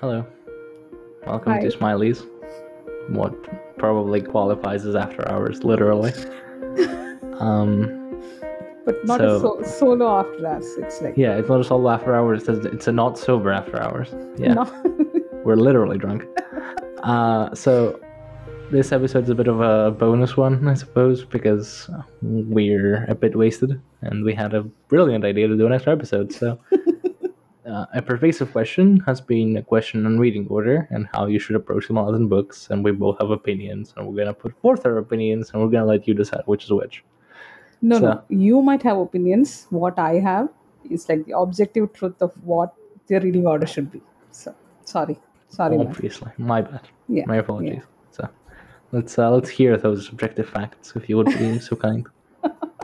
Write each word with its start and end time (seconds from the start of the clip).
Hello. 0.00 0.26
Welcome 1.26 1.52
Hi. 1.52 1.60
to 1.60 1.68
Smileys. 1.68 2.24
What 3.08 3.32
probably 3.78 4.20
qualifies 4.20 4.84
as 4.84 4.94
after 4.96 5.28
hours, 5.30 5.64
literally. 5.64 6.12
Um, 7.38 8.22
But 8.86 9.04
not 9.04 9.18
So- 9.20 9.36
a 9.36 9.40
so- 9.40 9.62
solo 9.78 10.06
after 10.20 10.46
hours. 10.46 10.64
It's 10.78 11.02
like 11.02 11.18
yeah, 11.18 11.36
it's 11.36 11.48
not 11.50 11.60
a 11.60 11.64
solo 11.64 11.90
after 11.90 12.14
hours. 12.14 12.48
It's 12.48 12.64
it's 12.64 12.86
a 12.88 12.92
not 12.92 13.18
sober 13.18 13.50
after 13.52 13.82
hours. 13.82 14.08
Yeah, 14.38 14.54
no. 14.54 14.64
we're 15.44 15.56
literally 15.56 15.98
drunk. 15.98 16.24
Uh, 17.02 17.54
so 17.54 18.00
this 18.70 18.90
episode's 18.90 19.28
a 19.28 19.34
bit 19.34 19.48
of 19.48 19.60
a 19.60 19.90
bonus 19.90 20.34
one, 20.38 20.66
I 20.66 20.72
suppose, 20.74 21.24
because 21.26 21.90
we're 22.22 23.04
a 23.08 23.14
bit 23.14 23.36
wasted 23.36 23.78
and 24.00 24.24
we 24.24 24.32
had 24.32 24.54
a 24.54 24.62
brilliant 24.88 25.24
idea 25.26 25.46
to 25.48 25.56
do 25.58 25.66
an 25.66 25.72
extra 25.74 25.92
episode. 25.92 26.32
So. 26.32 26.58
Uh, 27.66 27.84
a 27.94 28.00
pervasive 28.02 28.52
question 28.52 29.00
has 29.06 29.20
been 29.20 29.56
a 29.56 29.62
question 29.62 30.06
on 30.06 30.18
reading 30.20 30.46
order 30.48 30.86
and 30.90 31.08
how 31.12 31.26
you 31.26 31.38
should 31.40 31.56
approach 31.56 31.88
the 31.88 31.94
Malazan 31.94 32.28
books, 32.28 32.68
and 32.70 32.84
we 32.84 32.92
both 32.92 33.18
have 33.20 33.30
opinions, 33.30 33.92
and 33.96 34.06
we're 34.06 34.16
gonna 34.16 34.32
put 34.32 34.54
forth 34.60 34.86
our 34.86 34.98
opinions, 34.98 35.50
and 35.52 35.60
we're 35.60 35.68
gonna 35.68 35.84
let 35.86 36.06
you 36.06 36.14
decide 36.14 36.42
which 36.46 36.64
is 36.64 36.70
which. 36.70 37.02
no, 37.82 37.98
So- 37.98 38.06
no. 38.06 38.22
You 38.28 38.62
might 38.62 38.82
have 38.84 38.98
opinions. 38.98 39.66
What 39.70 39.98
I 39.98 40.14
have 40.20 40.48
is 40.88 41.08
like 41.08 41.24
the 41.26 41.36
objective 41.36 41.92
truth 41.92 42.22
of 42.22 42.32
what 42.44 42.72
the 43.08 43.20
reading 43.20 43.46
order 43.46 43.66
should 43.66 43.90
be. 43.90 44.00
So 44.30 44.54
sorry, 44.84 45.18
sorry, 45.48 45.76
man. 45.78 45.88
Obviously, 45.88 46.30
my 46.38 46.60
bad. 46.62 46.88
Yeah, 47.08 47.26
My 47.26 47.36
apologies. 47.36 47.82
So 48.12 48.28
let's 48.92 49.18
uh, 49.18 49.30
let's 49.30 49.50
hear 49.50 49.76
those 49.76 50.08
objective 50.08 50.48
facts, 50.48 50.92
if 50.96 51.08
you 51.08 51.16
would 51.16 51.26
be 51.26 51.58
so 51.68 51.76
kind. 51.76 52.06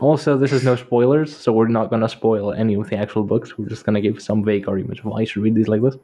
Also, 0.01 0.37
this 0.37 0.51
is 0.51 0.63
no 0.63 0.75
spoilers, 0.75 1.35
so 1.35 1.53
we're 1.53 1.67
not 1.67 1.89
gonna 1.89 2.09
spoil 2.09 2.51
any 2.51 2.73
of 2.73 2.89
the 2.89 2.97
actual 2.97 3.23
books. 3.23 3.57
We're 3.57 3.69
just 3.69 3.85
gonna 3.85 4.01
give 4.01 4.21
some 4.21 4.43
vague 4.43 4.67
arguments 4.67 5.03
why 5.03 5.21
you 5.21 5.25
should 5.25 5.43
read 5.43 5.55
these 5.55 5.67
like 5.67 5.81
this. 5.81 5.95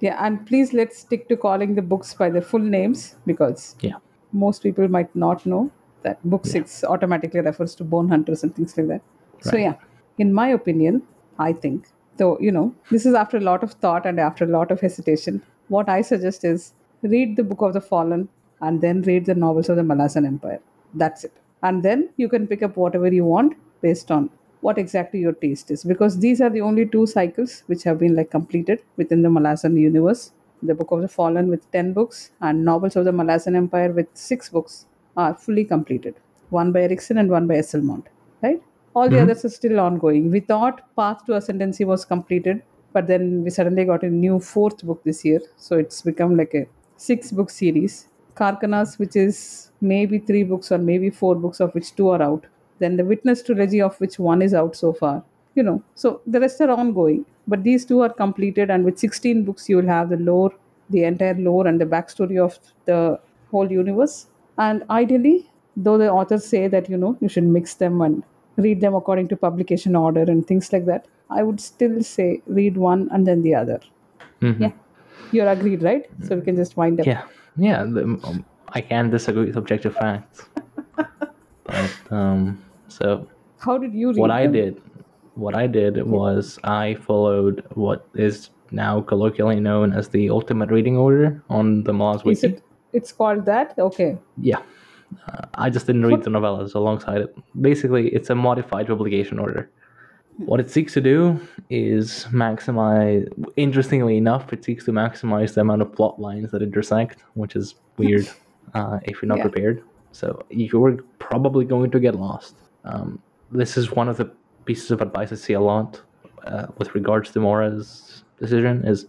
Yeah, 0.00 0.18
and 0.24 0.44
please 0.46 0.72
let's 0.74 0.98
stick 0.98 1.28
to 1.28 1.36
calling 1.36 1.74
the 1.74 1.82
books 1.82 2.12
by 2.12 2.28
their 2.30 2.42
full 2.42 2.60
names 2.60 3.16
because 3.24 3.76
Yeah. 3.80 3.94
most 4.32 4.62
people 4.62 4.88
might 4.88 5.14
not 5.16 5.46
know 5.46 5.70
that 6.02 6.18
book 6.28 6.44
six 6.44 6.84
automatically 6.84 7.40
refers 7.40 7.74
to 7.76 7.84
bone 7.84 8.08
hunters 8.08 8.42
and 8.44 8.54
things 8.54 8.76
like 8.76 8.88
that. 8.88 9.00
So 9.40 9.56
yeah, 9.56 9.74
in 10.18 10.34
my 10.34 10.48
opinion, 10.48 11.02
I 11.38 11.52
think 11.52 11.88
though 12.18 12.36
you 12.40 12.52
know 12.52 12.74
this 12.90 13.06
is 13.06 13.14
after 13.14 13.38
a 13.38 13.46
lot 13.48 13.62
of 13.62 13.72
thought 13.72 14.04
and 14.06 14.20
after 14.20 14.44
a 14.44 14.48
lot 14.48 14.70
of 14.70 14.80
hesitation. 14.80 15.40
What 15.68 15.88
I 15.88 16.02
suggest 16.02 16.44
is 16.44 16.72
read 17.02 17.36
the 17.36 17.44
Book 17.44 17.62
of 17.62 17.72
the 17.72 17.80
Fallen 17.80 18.28
and 18.60 18.80
then 18.82 19.00
read 19.02 19.24
the 19.24 19.34
novels 19.34 19.68
of 19.70 19.76
the 19.76 19.82
Malazan 19.82 20.26
Empire. 20.26 20.60
That's 20.92 21.24
it, 21.24 21.32
and 21.64 21.82
then 21.82 22.08
you 22.16 22.28
can 22.28 22.46
pick 22.46 22.62
up 22.62 22.76
whatever 22.76 23.12
you 23.18 23.24
want 23.24 23.54
based 23.82 24.10
on 24.10 24.30
what 24.60 24.78
exactly 24.78 25.20
your 25.20 25.32
taste 25.44 25.70
is 25.70 25.84
because 25.92 26.18
these 26.20 26.40
are 26.40 26.50
the 26.50 26.60
only 26.68 26.86
two 26.94 27.06
cycles 27.06 27.62
which 27.66 27.82
have 27.82 27.98
been 27.98 28.14
like 28.16 28.30
completed 28.30 28.82
within 28.96 29.22
the 29.22 29.28
Malazan 29.28 29.78
universe 29.78 30.32
the 30.62 30.74
Book 30.74 30.90
of 30.92 31.00
the 31.02 31.08
Fallen 31.08 31.48
with 31.48 31.70
10 31.72 31.92
books 31.92 32.30
and 32.40 32.64
Novels 32.64 32.96
of 32.96 33.04
the 33.04 33.10
Malazan 33.12 33.54
Empire 33.56 33.92
with 33.92 34.06
6 34.14 34.48
books 34.48 34.86
are 35.16 35.34
fully 35.34 35.64
completed. 35.64 36.14
One 36.50 36.72
by 36.72 36.82
Erikson 36.82 37.18
and 37.18 37.30
one 37.30 37.46
by 37.46 37.56
Esslemont. 37.56 38.04
Right? 38.42 38.62
All 38.94 39.10
the 39.10 39.18
Mhm. 39.18 39.22
others 39.24 39.44
are 39.44 39.50
still 39.50 39.78
ongoing. 39.80 40.30
We 40.30 40.40
thought 40.40 40.80
Path 40.96 41.24
to 41.26 41.34
Ascendancy 41.34 41.84
was 41.84 42.04
completed, 42.04 42.62
but 42.94 43.06
then 43.06 43.42
we 43.44 43.50
suddenly 43.50 43.84
got 43.84 44.02
a 44.04 44.10
new 44.10 44.38
fourth 44.38 44.84
book 44.86 45.02
this 45.04 45.24
year. 45.24 45.40
So 45.56 45.76
it's 45.76 46.00
become 46.02 46.36
like 46.36 46.54
a 46.54 46.66
six 46.96 47.30
book 47.30 47.50
series. 47.50 48.08
Kharkanas, 48.36 48.98
which 48.98 49.16
is 49.16 49.70
maybe 49.80 50.18
three 50.18 50.42
books 50.42 50.72
or 50.72 50.78
maybe 50.78 51.10
four 51.10 51.34
books, 51.34 51.60
of 51.60 51.74
which 51.74 51.94
two 51.94 52.08
are 52.08 52.22
out. 52.22 52.46
Then 52.78 52.96
the 52.96 53.04
Witness 53.04 53.42
trilogy, 53.42 53.80
of 53.80 53.98
which 54.00 54.18
one 54.18 54.42
is 54.42 54.54
out 54.54 54.74
so 54.76 54.92
far 54.92 55.22
you 55.54 55.62
know. 55.62 55.82
So 55.94 56.20
the 56.26 56.40
rest 56.40 56.60
are 56.60 56.70
ongoing. 56.70 57.24
But 57.46 57.62
these 57.62 57.84
two 57.84 58.00
are 58.00 58.08
completed 58.12 58.70
and 58.70 58.84
with 58.84 58.98
16 58.98 59.44
books 59.44 59.68
you 59.68 59.76
will 59.76 59.86
have 59.86 60.08
the 60.08 60.16
lore 60.16 60.52
the 60.90 61.04
entire 61.04 61.34
lore 61.34 61.66
and 61.66 61.80
the 61.80 61.86
backstory 61.86 62.38
of 62.42 62.58
the 62.84 63.18
whole 63.50 63.70
universe. 63.70 64.26
And 64.58 64.84
ideally 64.90 65.50
though 65.76 65.98
the 65.98 66.10
authors 66.10 66.46
say 66.46 66.68
that 66.68 66.88
you 66.88 66.96
know 66.96 67.16
you 67.20 67.28
should 67.28 67.44
mix 67.44 67.74
them 67.74 68.00
and 68.00 68.22
read 68.56 68.80
them 68.80 68.94
according 68.94 69.28
to 69.28 69.36
publication 69.36 69.96
order 69.96 70.22
and 70.22 70.46
things 70.46 70.72
like 70.72 70.86
that 70.86 71.06
i 71.28 71.42
would 71.42 71.60
still 71.60 72.00
say 72.04 72.40
read 72.46 72.76
one 72.76 73.08
and 73.10 73.26
then 73.26 73.42
the 73.42 73.54
other. 73.54 73.80
Mhm. 74.40 74.60
yeah. 74.60 74.70
You're 75.32 75.48
agreed 75.48 75.82
right? 75.82 76.06
So 76.22 76.36
we 76.36 76.42
can 76.42 76.54
just 76.54 76.76
wind 76.76 77.00
up. 77.00 77.06
Yeah, 77.06 77.22
yeah. 77.56 77.84
The, 77.84 78.02
um, 78.02 78.44
I 78.68 78.80
can't 78.80 79.10
disagree 79.10 79.46
with 79.46 79.56
objective 79.56 79.94
facts, 79.94 80.48
but 81.64 81.90
um, 82.10 82.62
so 82.88 83.28
how 83.58 83.78
did 83.78 83.94
you 83.94 84.08
read 84.08 84.16
what 84.18 84.30
I 84.30 84.44
them? 84.44 84.52
did, 84.52 84.82
what 85.34 85.54
I 85.54 85.66
did 85.66 86.02
was 86.06 86.58
I 86.64 86.94
followed 86.94 87.64
what 87.74 88.06
is 88.14 88.50
now 88.70 89.00
colloquially 89.00 89.60
known 89.60 89.92
as 89.92 90.08
the 90.08 90.30
ultimate 90.30 90.70
reading 90.70 90.96
order 90.96 91.42
on 91.48 91.84
the 91.84 91.92
Maz 91.92 92.16
is 92.16 92.24
Wiki. 92.24 92.46
it 92.48 92.62
it's 92.92 93.12
called 93.12 93.44
that 93.46 93.78
okay 93.78 94.16
Yeah, 94.40 94.62
uh, 95.28 95.46
I 95.54 95.70
just 95.70 95.86
didn't 95.86 96.06
read 96.06 96.22
the 96.22 96.30
novellas 96.30 96.74
alongside 96.74 97.20
it. 97.22 97.36
Basically, 97.60 98.08
it's 98.08 98.30
a 98.30 98.34
modified 98.34 98.86
publication 98.88 99.38
order. 99.38 99.70
What 100.38 100.58
it 100.60 100.70
seeks 100.70 100.94
to 100.94 101.00
do 101.00 101.40
is 101.70 102.26
maximize. 102.32 103.28
Interestingly 103.56 104.16
enough, 104.16 104.52
it 104.52 104.64
seeks 104.64 104.84
to 104.86 104.92
maximize 104.92 105.54
the 105.54 105.60
amount 105.60 105.82
of 105.82 105.92
plot 105.94 106.20
lines 106.20 106.50
that 106.50 106.62
intersect, 106.62 107.22
which 107.34 107.54
is 107.54 107.76
weird 107.98 108.28
uh, 108.74 108.98
if 109.04 109.22
you're 109.22 109.28
not 109.28 109.38
Yeah. 109.38 109.42
prepared. 109.48 109.82
So 110.12 110.44
you're 110.50 110.98
probably 111.18 111.64
going 111.64 111.90
to 111.92 112.00
get 112.00 112.14
lost. 112.16 112.56
Um, 112.84 113.20
this 113.50 113.76
is 113.76 113.92
one 113.92 114.08
of 114.08 114.16
the 114.16 114.30
pieces 114.64 114.90
of 114.90 115.00
advice 115.02 115.30
I 115.32 115.36
see 115.36 115.52
a 115.52 115.60
lot 115.60 116.00
uh, 116.44 116.66
with 116.78 116.94
regards 116.94 117.30
to 117.32 117.40
Mora's 117.40 118.24
decision. 118.38 118.84
Is 118.86 119.06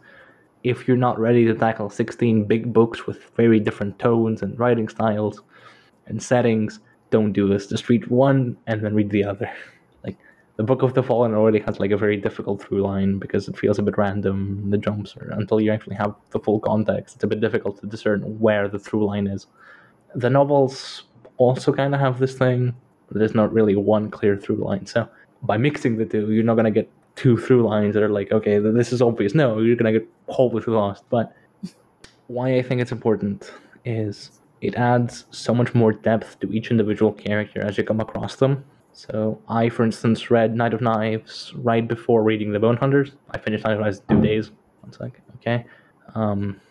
if 0.63 0.87
you're 0.87 0.97
not 0.97 1.19
ready 1.19 1.45
to 1.45 1.53
tackle 1.55 1.89
16 1.89 2.45
big 2.45 2.71
books 2.73 3.05
with 3.07 3.23
very 3.35 3.59
different 3.59 3.97
tones 3.99 4.41
and 4.41 4.57
writing 4.59 4.89
styles 4.89 5.41
and 6.07 6.21
settings, 6.21 6.79
don't 7.09 7.33
do 7.33 7.47
this. 7.47 7.67
Just 7.67 7.87
read 7.89 8.07
one 8.07 8.57
and 8.67 8.83
then 8.83 8.93
read 8.93 9.09
the 9.09 9.23
other. 9.23 9.51
The 10.57 10.63
Book 10.63 10.83
of 10.83 10.93
the 10.93 11.03
Fallen 11.03 11.33
already 11.33 11.59
has 11.59 11.79
like 11.79 11.91
a 11.91 11.97
very 11.97 12.16
difficult 12.16 12.61
through 12.61 12.81
line 12.81 13.19
because 13.19 13.47
it 13.49 13.57
feels 13.57 13.77
a 13.77 13.83
bit 13.83 13.97
random. 13.97 14.69
The 14.69 14.77
jumps 14.77 15.16
are 15.17 15.29
until 15.31 15.59
you 15.59 15.71
actually 15.71 15.97
have 15.97 16.16
the 16.31 16.39
full 16.39 16.59
context. 16.59 17.16
It's 17.16 17.23
a 17.23 17.27
bit 17.27 17.41
difficult 17.41 17.79
to 17.81 17.88
discern 17.88 18.21
where 18.39 18.69
the 18.69 18.79
through 18.79 19.05
line 19.05 19.27
is. 19.27 19.47
The 20.13 20.29
novels 20.29 21.03
also 21.38 21.73
kind 21.73 21.93
of 21.93 21.99
have 21.99 22.19
this 22.19 22.38
thing, 22.38 22.73
there's 23.11 23.35
not 23.35 23.53
really 23.53 23.75
one 23.75 24.09
clear 24.09 24.38
through 24.38 24.57
line. 24.57 24.85
So 24.85 25.07
by 25.43 25.57
mixing 25.57 25.97
the 25.97 26.05
two, 26.05 26.31
you're 26.31 26.43
not 26.43 26.55
gonna 26.55 26.72
get 26.72 26.89
two 27.16 27.37
through 27.37 27.67
lines 27.67 27.93
that 27.93 28.03
are 28.03 28.09
like, 28.09 28.31
okay, 28.31 28.59
this 28.59 28.91
is 28.91 29.01
obvious. 29.01 29.35
No, 29.35 29.59
you're 29.59 29.75
gonna 29.75 29.91
get 29.91 30.07
hopelessly 30.27 30.73
lost. 30.73 31.03
But 31.09 31.33
why 32.27 32.55
I 32.55 32.61
think 32.61 32.81
it's 32.81 32.91
important 32.91 33.51
is 33.83 34.31
it 34.61 34.75
adds 34.75 35.25
so 35.31 35.53
much 35.53 35.75
more 35.75 35.93
depth 35.93 36.39
to 36.39 36.51
each 36.51 36.72
individual 36.72 37.11
character 37.13 37.61
as 37.61 37.77
you 37.77 37.83
come 37.83 37.99
across 37.99 38.37
them. 38.37 38.66
So 38.95 39.41
I, 39.50 39.67
for 39.67 39.83
instance, 39.83 40.31
read 40.31 40.56
Night 40.56 40.73
of 40.73 40.79
Knives 40.79 41.51
right 41.57 41.85
before 41.85 42.23
reading 42.23 42.53
The 42.53 42.61
Bone 42.61 42.78
Hunters. 42.78 43.11
I 43.31 43.38
finished 43.38 43.66
Night 43.66 43.73
of 43.73 43.81
Knives 43.81 44.01
two 44.09 44.22
days. 44.22 44.51
One 44.79 44.94
sec, 44.94 45.19
okay. 45.35 45.66
Um, 46.16 46.61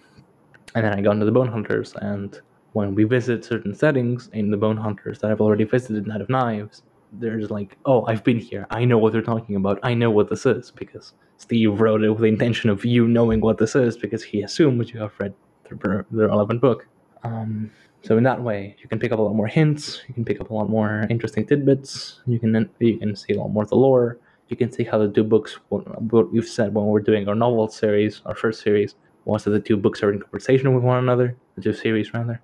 and 0.74 0.86
then 0.86 0.94
I 0.94 1.02
got 1.02 1.12
into 1.12 1.26
the 1.26 1.32
Bone 1.32 1.48
Hunters, 1.48 1.92
and 2.00 2.40
when 2.72 2.94
we 2.94 3.04
visit 3.04 3.44
certain 3.44 3.74
settings 3.74 4.30
in 4.32 4.50
the 4.50 4.56
Bone 4.56 4.78
Hunters 4.78 5.18
that 5.18 5.30
I've 5.30 5.42
already 5.42 5.64
visited 5.64 6.06
Night 6.06 6.22
of 6.22 6.30
Knives, 6.30 6.82
there's 7.12 7.50
like, 7.50 7.76
oh, 7.84 8.06
I've 8.06 8.24
been 8.24 8.38
here. 8.38 8.66
I 8.70 8.86
know 8.86 8.96
what 8.96 9.12
they're 9.12 9.20
talking 9.20 9.56
about. 9.56 9.78
I 9.82 9.92
know 9.92 10.10
what 10.10 10.30
this 10.30 10.46
is 10.46 10.70
because 10.70 11.12
Steve 11.36 11.78
wrote 11.78 12.02
it 12.02 12.08
with 12.08 12.20
the 12.20 12.26
intention 12.26 12.70
of 12.70 12.86
you 12.86 13.06
knowing 13.06 13.42
what 13.42 13.58
this 13.58 13.76
is 13.76 13.98
because 13.98 14.24
he 14.24 14.40
assumed 14.40 14.88
you 14.88 14.98
have 15.00 15.12
read 15.18 15.34
the, 15.68 16.06
the 16.10 16.26
relevant 16.26 16.62
book. 16.62 16.88
Um, 17.22 17.70
so 18.04 18.18
in 18.18 18.24
that 18.24 18.42
way, 18.42 18.76
you 18.80 18.88
can 18.88 18.98
pick 18.98 19.12
up 19.12 19.18
a 19.18 19.22
lot 19.22 19.34
more 19.34 19.46
hints. 19.46 20.02
You 20.08 20.14
can 20.14 20.26
pick 20.26 20.38
up 20.38 20.50
a 20.50 20.54
lot 20.54 20.68
more 20.68 21.06
interesting 21.08 21.46
tidbits. 21.46 22.20
You 22.26 22.38
can 22.38 22.68
you 22.78 22.98
can 22.98 23.16
see 23.16 23.32
a 23.32 23.40
lot 23.40 23.48
more 23.48 23.62
of 23.62 23.70
the 23.70 23.76
lore. 23.76 24.18
You 24.48 24.56
can 24.56 24.70
see 24.70 24.84
how 24.84 24.98
the 24.98 25.08
two 25.08 25.24
books. 25.24 25.58
What, 25.70 26.30
we've 26.30 26.46
said 26.46 26.74
when 26.74 26.84
we're 26.84 27.00
doing 27.00 27.26
our 27.28 27.34
novel 27.34 27.68
series, 27.68 28.20
our 28.26 28.34
first 28.34 28.62
series, 28.62 28.94
was 29.24 29.44
that 29.44 29.50
the 29.50 29.60
two 29.60 29.78
books 29.78 30.02
are 30.02 30.12
in 30.12 30.20
conversation 30.20 30.74
with 30.74 30.84
one 30.84 30.98
another. 30.98 31.34
The 31.56 31.62
two 31.62 31.72
series, 31.72 32.12
rather. 32.12 32.42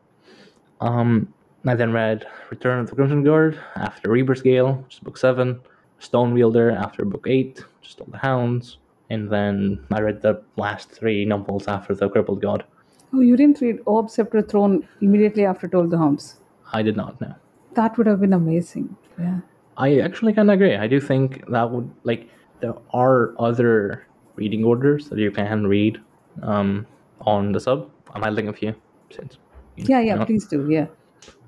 Um, 0.81 1.33
I 1.67 1.75
then 1.75 1.93
read 1.93 2.27
Return 2.49 2.81
of 2.81 2.89
the 2.89 2.97
Crimson 2.97 3.23
Guard 3.23 3.61
after 3.77 4.11
Reaper's 4.11 4.41
Gale, 4.41 4.73
which 4.73 4.95
is 4.95 5.01
book 5.01 5.19
seven. 5.19 5.61
Stonewielder 6.01 6.75
after 6.75 7.05
book 7.05 7.27
eight, 7.29 7.63
is 7.85 7.95
Toll 7.95 8.09
the 8.11 8.17
Hounds. 8.17 8.79
And 9.11 9.31
then 9.31 9.85
I 9.93 10.01
read 10.01 10.23
the 10.23 10.43
last 10.57 10.91
three 10.91 11.27
novels 11.27 11.69
after 11.69 11.95
The 11.95 12.09
Crippled 12.09 12.41
God. 12.41 12.65
Oh 13.13 13.21
you 13.21 13.37
didn't 13.37 13.61
read 13.61 13.79
orb 13.87 14.11
scepter 14.11 14.43
throne 14.43 14.87
immediately 15.01 15.45
after 15.45 15.67
Toll 15.69 15.87
the 15.89 15.99
Hounds 15.99 16.37
I 16.73 16.83
did 16.83 16.97
not 16.97 17.21
know. 17.21 17.35
that 17.75 17.97
would 17.99 18.07
have 18.07 18.21
been 18.21 18.33
amazing 18.33 18.97
yeah 19.19 19.41
I 19.77 19.99
actually 20.01 20.35
kind 20.35 20.51
of 20.51 20.55
agree. 20.55 20.77
I 20.77 20.87
do 20.87 21.01
think 21.01 21.47
that 21.49 21.71
would 21.71 21.91
like 22.05 22.29
there 22.61 22.75
are 22.93 23.35
other 23.39 24.07
reading 24.37 24.63
orders 24.65 25.09
that 25.09 25.19
you 25.19 25.31
can 25.31 25.67
read 25.67 25.99
um, 26.43 26.87
on 27.23 27.53
the 27.53 27.61
sub. 27.61 27.91
I 28.15 28.19
might 28.19 28.35
link 28.35 28.49
a 28.49 28.53
few 28.53 28.75
since 29.11 29.39
you 29.77 29.85
yeah 29.89 30.01
yeah 30.01 30.17
know, 30.17 30.27
please 30.27 30.47
do 30.47 30.69
yeah 30.69 30.87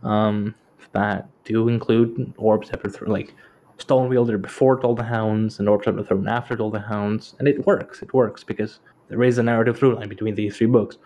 um, 0.03 0.55
that 0.93 1.29
do 1.44 1.69
include 1.69 2.32
Orb 2.38 2.65
Scepter 2.65 2.88
Throne, 2.88 3.11
like 3.11 3.35
Stonewielder 3.79 4.41
before 4.41 4.81
Toll 4.81 4.94
the 4.94 5.03
Hounds 5.05 5.58
and 5.58 5.69
Orb 5.69 5.85
Scepter 5.85 6.03
Throne 6.05 6.29
after 6.29 6.56
Toll 6.56 6.70
the 6.70 6.81
Hounds, 6.81 7.35
and 7.38 7.47
it 7.49 7.67
works. 7.67 8.00
It 8.03 8.15
works 8.15 8.44
because 8.44 8.81
there 9.08 9.23
is 9.23 9.37
a 9.38 9.43
narrative 9.43 9.76
through 9.79 9.97
line 9.97 10.08
between 10.08 10.35
these 10.37 10.56
three 10.56 10.69
books, 10.69 10.97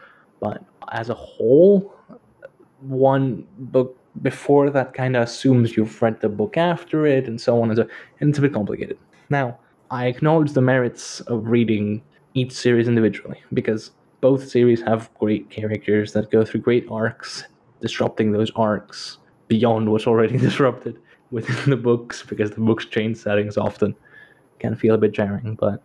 but 0.46 0.62
as 0.92 1.10
a 1.10 1.14
whole, 1.14 1.92
one 2.80 3.46
book 3.58 3.98
before 4.22 4.70
that 4.70 4.94
kind 4.94 5.16
of 5.16 5.22
assumes 5.24 5.76
you've 5.76 6.00
read 6.00 6.20
the 6.20 6.28
book 6.28 6.56
after 6.56 7.06
it, 7.06 7.26
and 7.26 7.40
so 7.40 7.60
on 7.60 7.70
and 7.70 7.78
so, 7.78 7.88
and 8.20 8.30
it's 8.30 8.38
a 8.38 8.42
bit 8.42 8.52
complicated. 8.52 8.98
Now, 9.28 9.58
I 9.90 10.06
acknowledge 10.06 10.52
the 10.52 10.62
merits 10.62 11.20
of 11.22 11.46
reading 11.48 12.02
each 12.34 12.52
series 12.52 12.88
individually 12.88 13.42
because 13.52 13.90
both 14.20 14.48
series 14.48 14.82
have 14.82 15.10
great 15.18 15.50
characters 15.50 16.12
that 16.12 16.30
go 16.30 16.44
through 16.44 16.60
great 16.60 16.86
arcs, 16.90 17.44
disrupting 17.80 18.32
those 18.32 18.50
arcs 18.56 19.18
beyond 19.48 19.90
what's 19.90 20.06
already 20.06 20.38
disrupted 20.48 20.98
within 21.30 21.70
the 21.70 21.76
books 21.76 22.22
because 22.22 22.50
the 22.50 22.60
books 22.60 22.86
change 22.86 23.16
settings 23.16 23.56
often. 23.56 23.94
Can 24.58 24.74
feel 24.74 24.94
a 24.94 24.98
bit 24.98 25.12
jarring, 25.12 25.54
but 25.54 25.82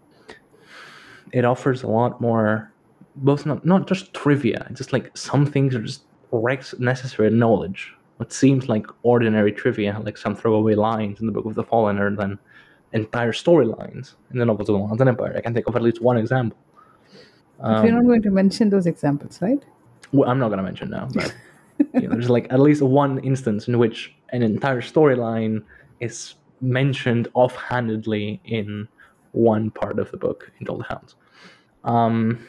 it 1.34 1.44
offers 1.44 1.84
a 1.84 1.88
lot 1.88 2.22
more 2.22 2.71
both 3.16 3.46
not 3.46 3.66
not 3.66 3.88
just 3.88 4.14
trivia, 4.14 4.68
just 4.74 4.94
like 4.94 5.16
some 5.16 5.46
things 5.46 5.76
are 5.76 5.82
just 5.82 6.04
necessary 6.80 7.30
knowledge. 7.30 7.94
What 8.18 8.32
seems 8.32 8.70
like 8.70 8.86
ordinary 9.04 9.52
trivia, 9.52 10.00
like 10.04 10.18
some 10.18 10.36
throwaway 10.36 10.76
lines 10.76 11.20
in 11.20 11.26
the 11.26 11.32
Book 11.32 11.46
of 11.46 11.56
the 11.56 11.64
Fallen, 11.64 11.98
or 11.98 12.16
then 12.16 12.38
entire 12.94 13.32
storylines 13.32 14.14
in 14.32 14.40
the 14.40 14.46
novels 14.46 14.70
of 14.70 14.76
the 14.76 14.80
Malazan 14.80 15.08
Empire. 15.08 15.34
I 15.36 15.42
can 15.42 15.54
think 15.54 15.68
of 15.68 15.76
at 15.76 15.82
least 15.82 16.02
one 16.02 16.18
example. 16.18 16.58
If 17.64 17.86
you're 17.86 17.94
not 17.94 18.06
going 18.06 18.22
to 18.24 18.32
mention 18.32 18.70
those 18.70 18.88
examples, 18.88 19.42
right? 19.42 19.64
Well, 20.12 20.30
I'm 20.30 20.40
not 20.40 20.48
going 20.48 20.58
to 20.58 20.64
mention 20.64 20.90
now, 20.90 21.08
but 21.14 21.34
you 21.94 22.08
know, 22.08 22.10
there's 22.10 22.30
like 22.30 22.48
at 22.50 22.60
least 22.60 22.82
one 22.82 23.20
instance 23.20 23.68
in 23.68 23.78
which 23.78 24.14
an 24.30 24.42
entire 24.42 24.82
storyline 24.82 25.64
is 26.00 26.36
mentioned 26.60 27.28
offhandedly 27.34 28.42
in 28.46 28.88
one 29.32 29.72
part 29.72 30.00
of 30.00 30.10
the 30.12 30.18
book 30.18 30.52
in 30.60 30.68
Old 30.68 30.86
Hounds. 30.90 31.16
Um, 31.84 32.48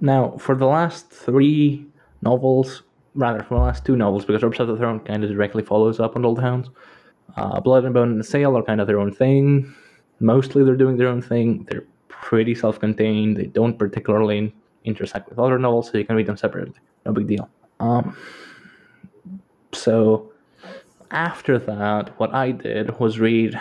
now, 0.00 0.36
for 0.38 0.54
the 0.54 0.66
last 0.66 1.10
three 1.10 1.86
novels, 2.22 2.82
rather 3.14 3.42
for 3.42 3.54
the 3.56 3.60
last 3.60 3.84
two 3.84 3.96
novels, 3.96 4.24
because 4.24 4.42
Herbs 4.42 4.60
of 4.60 4.68
the 4.68 4.76
Throne 4.76 5.00
kind 5.00 5.24
of 5.24 5.30
directly 5.30 5.62
follows 5.62 6.00
up 6.00 6.16
on 6.16 6.24
Old 6.24 6.40
Hounds, 6.40 6.70
uh, 7.36 7.60
Blood 7.60 7.84
and 7.84 7.94
Bone 7.94 8.10
and 8.12 8.20
Assail 8.20 8.56
are 8.56 8.62
kind 8.62 8.80
of 8.80 8.86
their 8.86 8.98
own 8.98 9.12
thing. 9.12 9.72
Mostly 10.20 10.64
they're 10.64 10.76
doing 10.76 10.96
their 10.96 11.08
own 11.08 11.22
thing. 11.22 11.66
They're 11.70 11.84
pretty 12.08 12.54
self-contained. 12.54 13.36
They 13.36 13.46
don't 13.46 13.78
particularly 13.78 14.54
intersect 14.84 15.28
with 15.28 15.38
other 15.38 15.58
novels, 15.58 15.90
so 15.90 15.98
you 15.98 16.04
can 16.04 16.16
read 16.16 16.26
them 16.26 16.36
separately. 16.36 16.74
No 17.06 17.12
big 17.12 17.26
deal. 17.26 17.48
Um, 17.78 18.16
so 19.72 20.32
after 21.10 21.58
that, 21.58 22.18
what 22.18 22.34
I 22.34 22.50
did 22.52 22.98
was 22.98 23.18
read. 23.18 23.58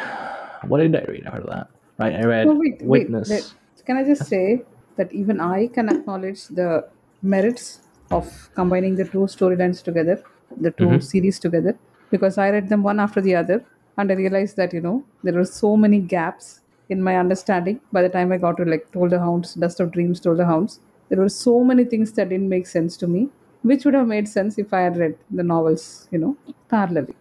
What 0.68 0.80
did 0.80 0.96
I 0.96 1.04
read 1.08 1.26
after 1.26 1.44
that? 1.50 1.70
Right, 1.98 2.16
I 2.16 2.24
read 2.24 2.48
No, 2.48 2.54
wait, 2.54 2.82
wait, 2.82 3.10
Witness. 3.10 3.30
let- 3.30 3.54
Can 3.86 3.98
I 3.98 4.04
just 4.04 4.26
say 4.26 4.62
that 5.00 5.12
even 5.22 5.40
I 5.40 5.68
can 5.68 5.90
acknowledge 5.96 6.42
the 6.60 6.70
merits 7.34 7.66
of 8.12 8.28
combining 8.60 8.96
the 9.02 9.06
two 9.06 9.26
storylines 9.36 9.82
together, 9.90 10.16
the 10.66 10.72
2 10.82 10.90
Mhm. 10.94 11.04
series 11.12 11.40
together, 11.46 11.74
because 12.14 12.38
I 12.46 12.50
read 12.56 12.70
them 12.74 12.84
one 12.92 13.00
after 13.06 13.22
the 13.28 13.36
other, 13.42 13.58
and 13.98 14.12
I 14.12 14.16
realized 14.24 14.56
that 14.62 14.74
you 14.78 14.82
know 14.88 14.98
there 15.24 15.38
were 15.40 15.50
so 15.62 15.72
many 15.86 16.00
gaps 16.16 16.48
in 16.96 17.04
my 17.10 17.16
understanding. 17.24 17.80
By 17.98 18.02
the 18.08 18.14
time 18.18 18.32
I 18.32 18.38
got 18.46 18.58
to 18.62 18.66
like 18.74 18.86
Toll 18.96 19.10
the 19.16 19.20
Hounds, 19.26 19.54
Dust 19.66 19.80
of 19.86 19.92
Dreams, 19.98 20.20
Toll 20.26 20.40
the 20.44 20.50
Hounds, 20.54 20.80
there 21.10 21.22
were 21.26 21.34
so 21.38 21.56
many 21.72 21.84
things 21.94 22.12
that 22.14 22.30
didn't 22.30 22.50
make 22.56 22.68
sense 22.68 22.98
to 23.04 23.08
me, 23.16 23.30
which 23.72 23.86
would 23.86 24.00
have 24.02 24.08
made 24.16 24.28
sense 24.38 24.58
if 24.66 24.74
I 24.74 24.82
had 24.88 24.98
read 25.04 25.18
the 25.40 25.44
novels, 25.54 25.86
you 26.12 26.20
know, 26.26 26.36
parallelly 26.72 27.16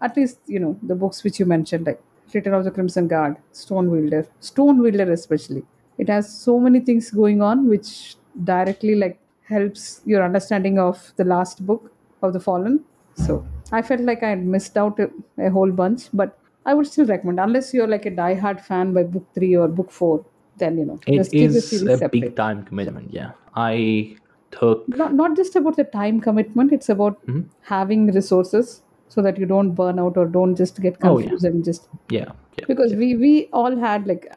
at 0.00 0.16
least 0.16 0.38
you 0.46 0.60
know 0.64 0.78
the 0.82 0.94
books 0.94 1.24
which 1.24 1.38
you 1.40 1.46
mentioned 1.46 1.86
like 1.86 2.00
Return 2.34 2.54
of 2.54 2.64
the 2.64 2.70
Crimson 2.70 3.08
Guard, 3.08 3.36
Stonewielder, 3.52 4.26
Stone 4.40 4.80
Wielder 4.82 5.10
especially. 5.12 5.64
It 5.98 6.08
has 6.08 6.32
so 6.32 6.58
many 6.60 6.80
things 6.80 7.10
going 7.10 7.42
on 7.42 7.68
which 7.68 8.16
directly 8.44 8.94
like 8.94 9.18
helps 9.42 10.00
your 10.04 10.22
understanding 10.24 10.78
of 10.78 11.12
the 11.16 11.24
last 11.24 11.64
book 11.66 11.90
of 12.22 12.32
the 12.32 12.40
Fallen. 12.40 12.84
So 13.14 13.44
I 13.72 13.82
felt 13.82 14.02
like 14.02 14.22
I 14.22 14.28
had 14.30 14.44
missed 14.46 14.76
out 14.76 14.98
a, 15.00 15.10
a 15.38 15.50
whole 15.50 15.70
bunch, 15.72 16.08
but 16.12 16.38
I 16.66 16.74
would 16.74 16.86
still 16.86 17.06
recommend 17.06 17.40
unless 17.40 17.72
you're 17.74 17.88
like 17.88 18.06
a 18.06 18.10
die-hard 18.10 18.60
fan 18.60 18.92
by 18.92 19.02
book 19.04 19.26
three 19.34 19.56
or 19.56 19.66
book 19.68 19.90
four, 19.90 20.24
then 20.58 20.78
you 20.78 20.84
know 20.84 21.00
It 21.06 21.16
just 21.16 21.34
is 21.34 21.82
a 21.82 21.96
separate. 21.98 22.12
big 22.12 22.36
time 22.36 22.62
commitment. 22.64 23.12
Yeah, 23.12 23.32
I 23.56 24.16
took. 24.50 24.86
not, 24.88 25.14
not 25.14 25.36
just 25.36 25.56
about 25.56 25.76
the 25.76 25.84
time 25.84 26.20
commitment 26.20 26.72
it's 26.72 26.88
about 26.88 27.24
Mhm. 27.26 27.46
having 27.62 28.06
resources 28.12 28.82
so 29.08 29.20
that 29.22 29.38
you 29.38 29.46
don't 29.46 29.72
burn 29.72 29.98
out 29.98 30.16
or 30.16 30.26
don't 30.26 30.54
just 30.54 30.80
get 30.80 30.96
Oh, 31.02 31.18
yeah. 31.18 31.22
confused 31.28 31.44
and 31.44 31.64
just 31.64 31.88
Yeah, 32.10 32.30
yeah. 32.58 32.64
because 32.68 32.94
we 32.94 33.08
we 33.16 33.32
all 33.52 33.76
had 33.76 34.06
like 34.06 34.30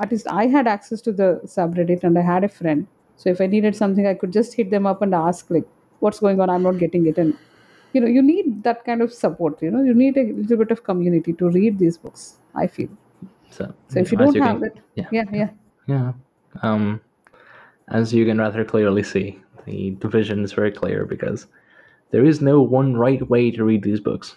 at 0.00 0.10
least 0.10 0.26
i 0.30 0.46
had 0.46 0.66
access 0.66 1.00
to 1.00 1.12
the 1.12 1.28
subreddit 1.44 2.02
and 2.04 2.18
i 2.18 2.22
had 2.22 2.44
a 2.44 2.48
friend 2.48 2.86
so 3.16 3.30
if 3.30 3.40
i 3.40 3.46
needed 3.46 3.76
something 3.76 4.06
i 4.06 4.14
could 4.14 4.32
just 4.32 4.54
hit 4.54 4.70
them 4.70 4.86
up 4.86 5.02
and 5.02 5.14
ask 5.14 5.50
like 5.50 5.66
what's 6.00 6.20
going 6.20 6.40
on 6.40 6.50
i'm 6.50 6.62
not 6.62 6.78
getting 6.78 7.06
it 7.06 7.18
and 7.18 7.36
you 7.92 8.00
know 8.00 8.06
you 8.08 8.22
need 8.22 8.62
that 8.64 8.84
kind 8.84 9.02
of 9.02 9.12
support 9.12 9.62
you 9.62 9.70
know 9.70 9.82
you 9.82 9.94
need 9.94 10.16
a 10.16 10.24
little 10.32 10.56
bit 10.56 10.70
of 10.70 10.82
community 10.84 11.32
to 11.32 11.48
read 11.50 11.78
these 11.78 11.96
books 11.98 12.34
i 12.54 12.66
feel 12.66 12.88
So, 13.50 13.72
so 13.88 14.00
if 14.00 14.10
you 14.12 14.18
don't 14.18 14.32
can- 14.34 14.42
have 14.42 14.62
it 14.64 14.78
yeah. 14.96 15.06
yeah 15.12 15.24
yeah 15.40 15.50
Yeah. 15.86 16.12
Um, 16.62 17.00
as 17.88 18.12
you 18.16 18.24
can 18.28 18.38
rather 18.38 18.64
clearly 18.64 19.02
see, 19.02 19.26
the 19.66 19.90
division 20.04 20.42
is 20.46 20.52
very 20.58 20.72
clear 20.72 21.04
because 21.04 21.46
there 22.10 22.24
is 22.24 22.40
no 22.40 22.54
one 22.74 22.96
right 23.02 23.24
way 23.34 23.50
to 23.50 23.64
read 23.64 23.82
these 23.82 24.00
books. 24.00 24.30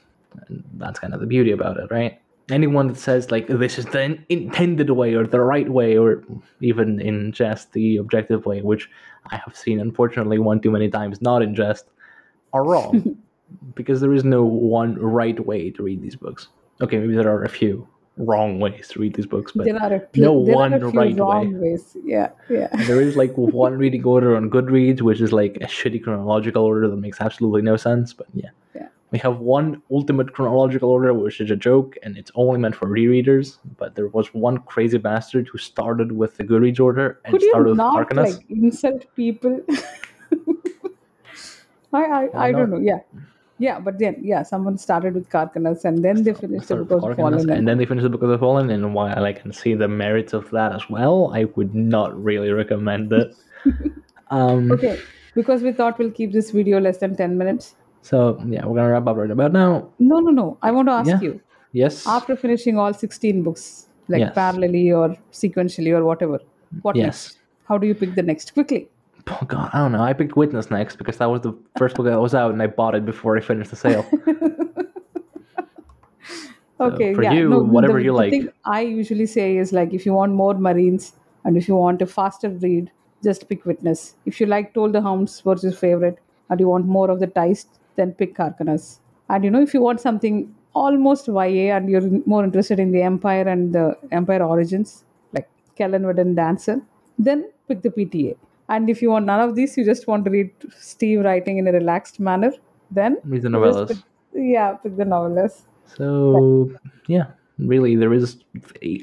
And 0.47 0.63
that's 0.83 0.99
kind 0.99 1.13
of 1.13 1.21
the 1.21 1.25
beauty 1.33 1.51
about 1.51 1.77
it, 1.77 1.89
right? 1.89 2.19
Anyone 2.49 2.87
that 2.87 2.97
says, 2.97 3.29
like, 3.29 3.47
this 3.47 3.77
is 3.77 3.85
the 3.85 4.17
intended 4.29 4.89
way 4.89 5.13
or 5.15 5.27
the 5.27 5.41
right 5.41 5.69
way, 5.69 5.97
or 5.97 6.23
even 6.61 7.01
in 7.01 7.33
jest, 7.33 7.73
the 7.73 7.97
objective 7.97 8.45
way, 8.45 8.61
which 8.61 8.89
I 9.31 9.35
have 9.35 9.55
seen, 9.55 9.81
unfortunately, 9.81 10.39
one 10.39 10.61
too 10.61 10.71
many 10.71 10.89
times, 10.89 11.21
not 11.21 11.41
in 11.41 11.55
jest, 11.55 11.89
are 12.53 12.63
wrong. 12.63 13.17
because 13.75 14.01
there 14.01 14.13
is 14.13 14.23
no 14.23 14.43
one 14.43 14.95
right 14.95 15.45
way 15.45 15.71
to 15.71 15.83
read 15.83 16.01
these 16.01 16.15
books. 16.15 16.47
Okay, 16.81 16.97
maybe 16.97 17.15
there 17.15 17.29
are 17.29 17.43
a 17.43 17.49
few 17.49 17.87
wrong 18.17 18.59
ways 18.59 18.87
to 18.89 18.99
read 18.99 19.13
these 19.13 19.25
books, 19.25 19.51
but 19.53 19.65
a 19.91 20.07
no 20.15 20.33
one 20.33 20.71
few 20.79 20.89
right 20.89 21.15
way. 21.15 21.47
ways 21.47 21.95
yeah 22.03 22.29
yeah 22.49 22.67
There 22.85 23.01
is 23.01 23.15
like 23.15 23.33
one 23.35 23.73
reading 23.73 24.03
order 24.03 24.35
on 24.35 24.49
Goodreads, 24.49 25.01
which 25.01 25.21
is 25.21 25.31
like 25.31 25.57
a 25.57 25.67
shitty 25.67 26.03
chronological 26.03 26.63
order 26.63 26.87
that 26.87 26.97
makes 26.97 27.21
absolutely 27.21 27.61
no 27.61 27.77
sense. 27.77 28.13
But 28.13 28.27
yeah. 28.33 28.49
Yeah. 28.75 28.87
We 29.11 29.19
have 29.19 29.39
one 29.39 29.81
ultimate 29.89 30.33
chronological 30.33 30.89
order, 30.89 31.13
which 31.13 31.39
is 31.39 31.49
a 31.49 31.55
joke, 31.55 31.95
and 32.03 32.17
it's 32.17 32.31
only 32.35 32.59
meant 32.59 32.75
for 32.75 32.87
rereaders. 32.87 33.57
But 33.77 33.95
there 33.95 34.07
was 34.07 34.33
one 34.33 34.57
crazy 34.59 34.97
bastard 34.97 35.47
who 35.47 35.57
started 35.57 36.11
with 36.11 36.35
the 36.35 36.43
Goodreads 36.43 36.79
order 36.79 37.19
and 37.23 37.33
could 37.33 37.41
you 37.41 37.53
with 37.57 37.77
not 37.77 38.13
like 38.15 38.35
insult 38.49 39.05
people 39.15 39.61
i 41.93 42.03
i, 42.03 42.29
I 42.47 42.51
don't 42.51 42.69
know 42.69 42.79
yeah 42.79 42.99
yeah 43.59 43.79
but 43.79 43.97
then 43.99 44.17
yeah 44.21 44.43
someone 44.43 44.77
started 44.77 45.13
with 45.13 45.29
Kharkanas 45.29 45.85
and 45.85 46.03
then 46.03 46.23
they 46.23 46.33
finished 46.33 46.67
the 46.67 46.75
book 46.75 46.91
of 46.91 47.01
Harkness, 47.01 47.43
fallen 47.43 47.49
and 47.49 47.67
then 47.67 47.77
they 47.77 47.85
finished 47.85 48.03
the 48.03 48.09
Book 48.09 48.23
of 48.23 48.29
the 48.29 48.37
Fallen. 48.37 48.69
And 48.69 48.93
while 48.93 49.23
I 49.23 49.33
can 49.33 49.53
see 49.53 49.73
the 49.73 49.87
merits 49.87 50.33
of 50.33 50.49
that 50.51 50.73
as 50.73 50.89
well, 50.89 51.31
I 51.33 51.45
would 51.55 51.73
not 51.73 52.21
really 52.21 52.51
recommend 52.51 53.13
it. 53.13 53.35
um, 54.29 54.71
okay 54.71 54.99
because 55.37 55.61
we 55.61 55.71
thought 55.71 55.99
we'll 55.99 56.11
keep 56.11 56.33
this 56.33 56.49
video 56.51 56.79
less 56.79 56.97
than 56.97 57.15
10 57.15 57.37
minutes 57.37 57.75
So 58.01 58.41
yeah, 58.47 58.65
we're 58.65 58.75
gonna 58.75 58.89
wrap 58.91 59.07
up 59.07 59.17
right 59.17 59.29
about 59.31 59.51
now. 59.51 59.89
no 59.99 60.19
no 60.19 60.31
no 60.31 60.57
i 60.61 60.71
want 60.71 60.87
to 60.87 60.93
ask 60.93 61.09
Yeah. 61.09 61.19
you 61.21 61.41
Yes. 61.73 62.05
after 62.07 62.35
finishing 62.35 62.77
all 62.79 62.93
16 62.93 63.43
books 63.43 63.87
like 64.07 64.19
Yes. 64.21 64.35
parallelly 64.35 64.85
or 64.99 65.07
sequentially 65.31 65.91
or 65.97 66.03
whatever 66.05 66.39
what 66.83 66.95
Yes. 66.95 67.07
next 67.07 67.37
how 67.71 67.77
do 67.77 67.87
you 67.87 67.95
pick 67.95 68.15
the 68.15 68.23
next 68.23 68.53
quickly 68.53 68.87
Oh 69.29 69.45
god, 69.45 69.69
I 69.73 69.79
don't 69.79 69.91
know. 69.91 70.01
I 70.01 70.13
picked 70.13 70.37
Witness 70.37 70.71
next 70.71 70.95
because 70.97 71.17
that 71.17 71.29
was 71.29 71.41
the 71.41 71.53
first 71.75 71.97
book 71.97 72.05
that 72.05 72.17
was 72.21 72.33
out, 72.33 72.53
and 72.53 72.61
I 72.63 72.67
bought 72.67 72.95
it 72.95 73.05
before 73.05 73.35
I 73.35 73.41
finished 73.41 73.73
Assail. 73.73 74.05
okay 76.79 77.13
for 77.13 77.23
yeah 77.23 77.33
you, 77.33 77.49
no, 77.49 77.59
whatever 77.59 77.97
the, 77.97 78.03
you 78.05 78.11
the 78.11 78.17
like. 78.17 78.29
thing 78.29 78.47
i 78.65 78.81
usually 78.81 79.25
say 79.25 79.57
is 79.57 79.73
like 79.73 79.93
if 79.93 80.05
you 80.05 80.13
want 80.13 80.31
more 80.31 80.53
marines 80.53 81.13
and 81.43 81.57
if 81.57 81.67
you 81.67 81.75
want 81.75 82.01
a 82.01 82.05
faster 82.05 82.49
read 82.65 82.91
just 83.23 83.49
pick 83.49 83.65
witness 83.65 84.15
if 84.25 84.39
you 84.39 84.45
like 84.45 84.73
Toll 84.73 84.91
the 84.91 85.01
Hounds 85.01 85.43
what's 85.43 85.63
your 85.63 85.71
favorite 85.73 86.19
and 86.49 86.59
you 86.59 86.67
want 86.69 86.85
more 86.85 87.09
of 87.09 87.19
the 87.19 87.27
Tiste 87.27 87.79
then 87.97 88.11
pick 88.21 88.31
Kharkanas. 88.39 88.85
and 89.33 89.43
you 89.45 89.51
know 89.53 89.61
if 89.67 89.73
you 89.75 89.81
want 89.87 89.99
something 90.07 90.35
almost 90.81 91.27
ya 91.27 91.65
and 91.77 91.89
you're 91.91 92.07
more 92.33 92.43
interested 92.47 92.79
in 92.85 92.91
the 92.95 93.01
empire 93.11 93.45
and 93.53 93.73
the 93.77 93.85
empire 94.19 94.43
origins 94.53 94.91
like 95.37 95.47
Kellanved 95.79 96.19
and 96.23 96.35
dancer 96.41 96.75
then 97.27 97.39
pick 97.67 97.81
the 97.87 97.91
pta 97.97 98.35
and 98.75 98.89
if 98.93 99.01
you 99.03 99.09
want 99.15 99.25
none 99.31 99.41
of 99.47 99.55
these 99.57 99.71
you 99.77 99.83
just 99.93 100.07
want 100.11 100.23
to 100.27 100.31
read 100.37 100.49
steve 100.91 101.21
writing 101.27 101.57
in 101.63 101.67
a 101.71 101.73
relaxed 101.79 102.19
manner 102.29 102.51
then 102.99 103.17
Read 103.33 103.41
the 103.47 103.49
novellas. 103.55 103.87
pick- 103.93 104.05
yeah 104.55 104.69
pick 104.83 104.95
the 105.01 105.07
novellas 105.15 105.55
So 105.97 106.07
yeah, 107.07 107.27
really, 107.73 107.91
there 108.01 108.13
is, 108.13 108.31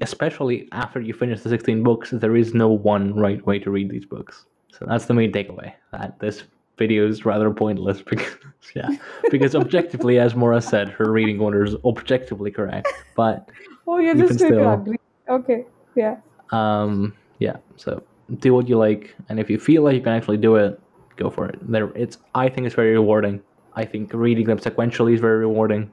especially 0.02 0.56
after 0.72 1.00
you 1.00 1.14
finish 1.14 1.40
the 1.44 1.48
sixteen 1.48 1.82
books, 1.82 2.10
there 2.24 2.36
is 2.36 2.54
no 2.54 2.68
one 2.68 3.14
right 3.14 3.44
way 3.46 3.58
to 3.58 3.70
read 3.76 3.90
these 3.90 4.04
books. 4.04 4.44
So 4.72 4.84
that's 4.90 5.06
the 5.06 5.14
main 5.14 5.32
takeaway. 5.32 5.72
That 5.92 6.18
this 6.20 6.42
video 6.76 7.06
is 7.08 7.24
rather 7.24 7.50
pointless 7.50 8.02
because 8.10 8.36
yeah, 8.74 8.88
because 9.30 9.54
objectively, 9.54 10.18
as 10.18 10.34
Mora 10.34 10.60
said, 10.60 10.88
her 10.88 11.10
reading 11.12 11.40
order 11.40 11.64
is 11.64 11.74
objectively 11.84 12.50
correct. 12.50 12.88
But 13.16 13.48
Oh, 13.86 13.98
you're 13.98 14.16
You 14.16 14.26
just 14.26 14.38
can 14.40 14.48
going 14.48 14.52
to 14.54 14.60
still- 14.60 14.72
agree. 14.80 14.96
Okay. 15.28 15.64
Yeah. 15.94 16.16
um, 16.52 17.14
yeah, 17.38 17.56
so 17.76 18.02
do 18.38 18.54
what 18.54 18.68
you 18.68 18.78
like, 18.78 19.14
and 19.28 19.38
if 19.38 19.50
you 19.50 19.58
feel 19.58 19.82
like 19.82 19.94
you 19.94 20.00
can 20.00 20.12
actually 20.12 20.38
do 20.38 20.56
it, 20.56 20.80
go 21.16 21.28
for 21.30 21.46
it. 21.46 21.58
There, 21.70 21.90
it's. 21.94 22.16
I 22.34 22.48
think 22.48 22.66
it's 22.66 22.74
very 22.74 22.92
rewarding. 22.92 23.40
I 23.74 23.84
think 23.84 24.12
reading 24.14 24.46
them 24.46 24.58
sequentially 24.58 25.14
is 25.14 25.20
very 25.20 25.38
rewarding. 25.38 25.90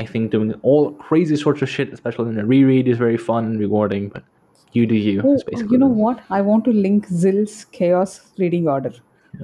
I 0.00 0.04
think 0.04 0.30
doing 0.32 0.52
all 0.62 0.92
crazy 0.92 1.36
sorts 1.36 1.62
of 1.62 1.68
shit, 1.68 1.92
especially 1.92 2.30
in 2.30 2.38
a 2.38 2.44
reread, 2.44 2.88
is 2.88 2.98
very 2.98 3.16
fun 3.16 3.44
and 3.44 3.60
rewarding. 3.60 4.08
But 4.08 4.24
you 4.72 4.86
do 4.86 4.94
you. 4.94 5.22
Oh, 5.24 5.38
you 5.70 5.78
know 5.78 5.86
what? 5.86 6.20
I 6.30 6.40
want 6.40 6.64
to 6.64 6.72
link 6.72 7.06
Zill's 7.08 7.64
chaos 7.66 8.20
reading 8.38 8.66
order. 8.68 8.92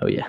Oh 0.02 0.06
yeah. 0.08 0.28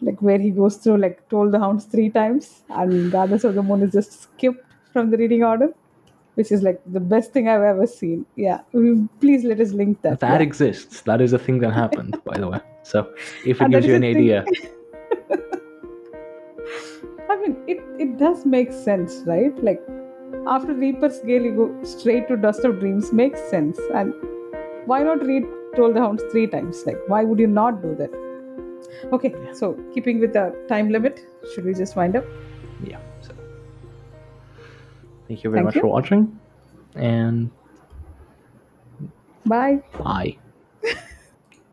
Like 0.00 0.20
where 0.20 0.38
he 0.38 0.50
goes 0.50 0.76
through 0.76 0.98
like 0.98 1.28
Toll 1.28 1.50
the 1.50 1.58
Hounds 1.58 1.84
three 1.84 2.10
times 2.10 2.62
and 2.68 3.10
Gardens 3.12 3.44
of 3.44 3.54
the 3.54 3.62
Moon 3.62 3.82
is 3.82 3.92
just 3.92 4.22
skipped 4.22 4.64
from 4.92 5.10
the 5.10 5.16
reading 5.16 5.42
order. 5.44 5.68
Which 6.34 6.50
is 6.50 6.62
like 6.62 6.80
the 6.84 6.98
best 6.98 7.32
thing 7.32 7.48
I've 7.48 7.62
ever 7.62 7.86
seen. 7.86 8.26
Yeah. 8.34 8.62
Mm, 8.74 9.08
Please 9.20 9.44
let 9.44 9.60
us 9.60 9.70
link 9.70 10.02
that. 10.02 10.18
That 10.18 10.40
yeah. 10.40 10.46
exists. 10.46 11.02
That 11.02 11.20
is 11.20 11.32
a 11.32 11.38
thing 11.38 11.60
that 11.60 11.72
happened, 11.72 12.20
by 12.24 12.38
the 12.38 12.48
way. 12.48 12.60
So 12.82 13.14
if 13.46 13.60
it 13.60 13.64
And 13.64 13.72
gives 13.72 13.86
you 13.86 13.94
an 13.94 14.02
idea, 14.02 14.44
I 17.30 17.36
mean, 17.36 17.56
it, 17.68 17.78
it 18.00 18.18
does 18.18 18.44
make 18.44 18.72
sense, 18.72 19.22
right? 19.26 19.56
Like, 19.62 19.80
after 20.48 20.74
Reaper's 20.74 21.20
Gale, 21.20 21.44
you 21.44 21.54
go 21.54 21.84
straight 21.84 22.26
to 22.28 22.36
Dust 22.36 22.64
of 22.64 22.80
Dreams. 22.80 23.12
Makes 23.12 23.40
sense. 23.48 23.78
And 23.94 24.12
why 24.86 25.04
not 25.04 25.24
read 25.24 25.44
Toll 25.76 25.92
the 25.92 26.00
Hounds 26.00 26.24
three 26.32 26.48
times? 26.48 26.82
Like, 26.84 26.98
why 27.06 27.22
would 27.24 27.38
you 27.38 27.46
not 27.46 27.80
do 27.80 27.94
that? 27.94 28.10
Okay, 29.12 29.34
so 29.52 29.74
keeping 29.94 30.20
with 30.20 30.32
the 30.32 30.54
time 30.68 30.90
limit, 30.90 31.26
should 31.54 31.64
we 31.64 31.74
just 31.74 31.96
wind 31.96 32.16
up? 32.16 32.24
yeah. 32.82 32.98
So 33.20 33.32
thank 35.28 35.44
you 35.44 35.50
very 35.50 35.58
Thank 35.58 35.66
much 35.66 35.74
you. 35.76 35.80
for 35.82 35.88
watching, 35.88 36.38
and 36.94 37.50
Bye. 39.46 39.82
bye. 39.98 40.38